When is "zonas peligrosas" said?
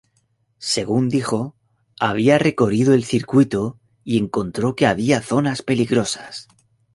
5.21-6.47